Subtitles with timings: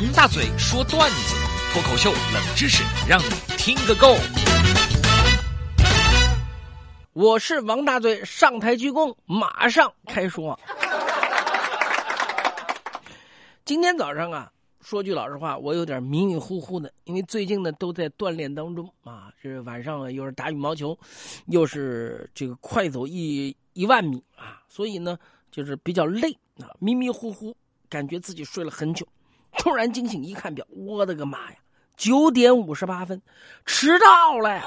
[0.00, 1.34] 王大嘴说段子，
[1.72, 4.14] 脱口秀冷知识，让你听个够。
[7.12, 10.56] 我是王大嘴，上台鞠躬，马上开说。
[13.64, 20.96] 今天早上啊，说句老实话，我有点迷迷糊糊的，因为最近呢都在锻炼当中啊，这晚上又是打羽毛球，
[21.46, 25.18] 又是这个快走一一万米啊，所以呢
[25.50, 26.30] 就是比较累
[26.60, 27.52] 啊，迷迷糊糊，
[27.88, 29.04] 感觉自己睡了很久。
[29.68, 31.56] 突然惊醒，一看表，我的个妈呀，
[31.94, 33.20] 九点五十八分，
[33.66, 34.62] 迟到了。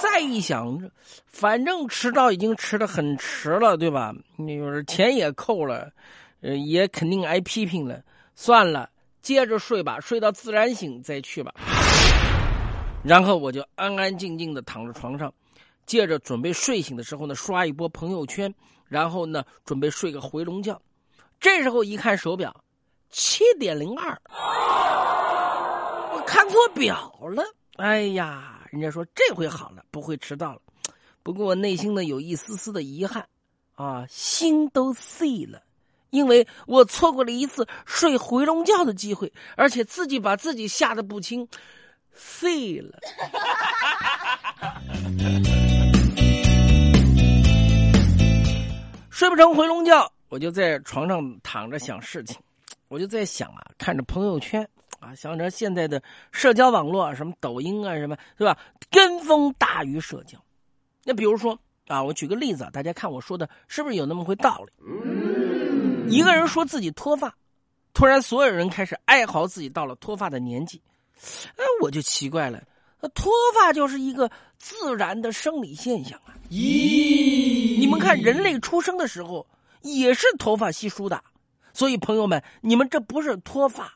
[0.00, 0.90] 再一想，
[1.26, 4.14] 反正迟到已经迟得很迟了，对吧？
[4.36, 5.92] 你说钱也扣了，
[6.40, 8.00] 呃，也肯定挨批评了。
[8.34, 8.88] 算了，
[9.20, 11.52] 接着睡吧，睡到自然醒再去吧。
[13.02, 15.30] 然后我就安安静静的躺在床上，
[15.84, 18.52] 接着准备睡醒的时候呢，刷一波朋友圈，
[18.88, 20.80] 然后呢，准备睡个回笼觉。
[21.38, 22.63] 这时候一看手表。
[23.16, 24.20] 七点零二，
[26.12, 27.44] 我看错表了。
[27.76, 30.60] 哎呀，人家说这回好了，不会迟到了。
[31.22, 33.24] 不过我内心呢有一丝丝的遗憾，
[33.76, 35.62] 啊，心都碎了，
[36.10, 41.46] 因为我错过了一次睡回笼觉的机会，而且自己把自己吓得不轻，
[42.12, 42.98] 碎了。
[49.08, 52.36] 睡不成回笼觉，我就在床上躺着想事情。
[52.94, 54.66] 我就在想啊，看着朋友圈
[55.00, 56.00] 啊，想着现在的
[56.30, 58.56] 社交网络，什么抖音啊，什么对吧？
[58.88, 60.38] 跟风大于社交。
[61.02, 64.72] 那比如说啊，我举个例子啊，大家看我说的是不是有那么回道理？
[66.08, 67.34] 一个人说自己脱发，
[67.92, 70.80] 突然所有人开始哀嚎自己到了脱发的年纪。
[71.56, 72.62] 哎，我就奇怪了，
[73.12, 76.38] 脱发就是一个自然的生理现象啊。
[76.48, 79.44] 咦，你们看，人类出生的时候
[79.82, 81.20] 也是头发稀疏的。
[81.74, 83.92] 所以，朋友们，你们这不是脱发，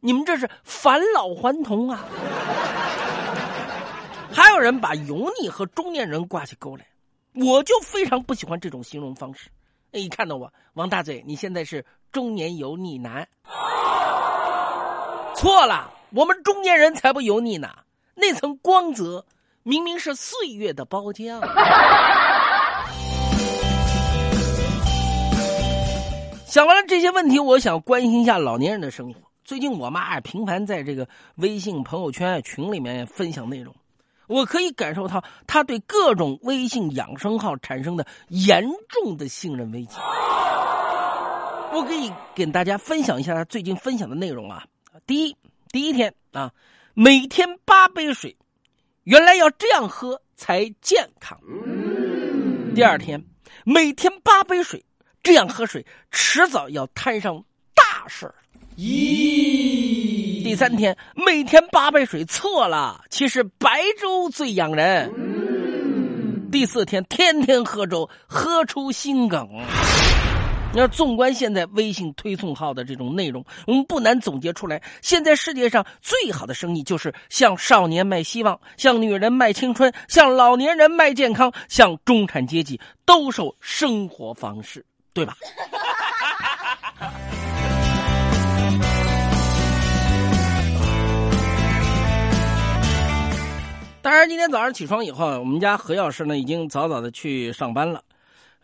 [0.00, 2.04] 你们这是返老还童啊！
[4.32, 6.86] 还有人把油腻和中年人挂起钩来，
[7.34, 9.50] 我就非常不喜欢这种形容方式。
[9.92, 13.28] 一看到我，王大嘴，你现在是中年油腻男？
[15.36, 17.68] 错了，我们中年人才不油腻呢，
[18.14, 19.26] 那层光泽
[19.62, 21.38] 明明是岁月的包浆。
[26.52, 29.22] 想完了这些问题，我想关心一下老年人的生活。
[29.42, 33.74] 最近我妈频繁在这个微信朋友圈群里面分享内容，
[34.26, 39.96] 我可以感受到她对各种微信养生号产生的严重的信任危机。
[41.72, 44.62] 我可以给大家分享一下她最近分享的内容啊。
[45.06, 45.34] 第一，
[45.70, 46.52] 第一天啊，
[46.92, 48.36] 每天八杯水，
[49.04, 51.40] 原来要这样喝才健康。
[52.74, 53.24] 第二天，
[53.64, 54.84] 每天八杯水。
[55.22, 57.44] 这样喝水，迟早要摊上
[57.74, 58.34] 大事儿。
[58.76, 60.42] 咦？
[60.42, 65.08] 第三天，每天八杯水错了，其实白粥最养人。
[66.50, 69.48] 第四天，天天喝粥，喝出心梗。
[70.74, 84.84] 你要纵观现在微信推送号的这种内容，我们不难总结出来：现在世界上最好的生意就是向少年卖希望，向女人卖青春，向老年人卖健康，向中产阶级兜售生活方式。
[85.12, 85.36] 对吧？
[94.02, 98.02] 当然，今天早上起床以后，我们家何老师呢已经早早的去上班了，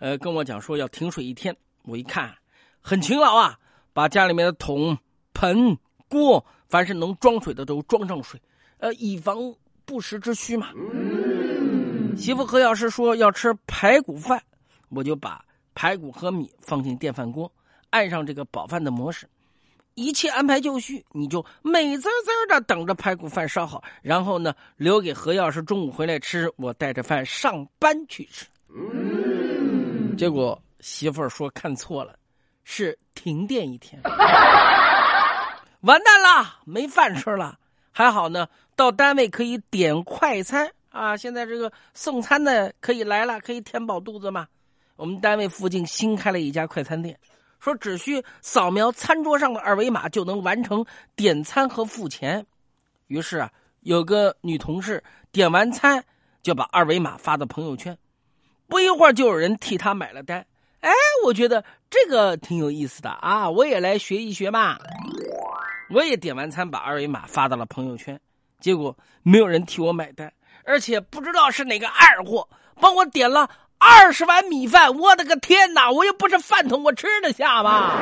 [0.00, 1.56] 呃，跟我讲说要停水一天。
[1.84, 2.34] 我一看，
[2.80, 3.56] 很勤劳啊，
[3.92, 4.98] 把家里面的桶、
[5.32, 8.38] 盆、锅，凡是能装水的都装上水，
[8.78, 9.38] 呃，以防
[9.84, 10.68] 不时之需嘛。
[12.16, 14.42] 媳妇何老师说要吃排骨饭，
[14.90, 15.42] 我就把。
[15.80, 17.48] 排骨和米放进电饭锅，
[17.90, 19.28] 按上这个煲饭的模式，
[19.94, 28.44] 一切安排就绪，你就美滋滋的等着排骨饭烧好，然后呢留给何药师中午回来吃，我带着饭上班去吃。
[30.16, 32.16] 结果媳妇儿说看错了，
[32.64, 34.02] 是停电一天，
[35.82, 37.56] 完蛋了，没饭吃了。
[37.92, 44.48] 还好呢，到单位可以点快餐啊，现在这个送餐的可以来了，可以填饱肚子嘛。
[44.98, 47.16] 我们单位附近新开了一家快餐店，
[47.60, 50.84] 说只需扫描餐桌上的二维码就能完成
[51.14, 52.44] 点餐和付钱。
[53.06, 53.52] 于是啊，
[53.82, 55.00] 有个女同事
[55.30, 56.04] 点完餐
[56.42, 57.96] 就把二维码发到朋友圈，
[58.66, 60.44] 不一会儿就有人替她买了单。
[60.80, 60.90] 哎，
[61.24, 64.80] 我觉得这个挺有意思的啊，我也来学一学吧。
[65.90, 68.20] 我也点完餐把二维码发到了朋友圈，
[68.58, 70.32] 结果没有人替我买单，
[70.64, 72.48] 而且不知道是哪个二货
[72.80, 73.48] 帮我点了。
[73.78, 75.90] 二十碗米饭，我的个天哪！
[75.90, 77.92] 我又不是饭桶，我吃得下吗？